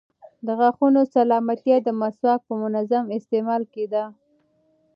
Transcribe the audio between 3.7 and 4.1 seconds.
کې ده.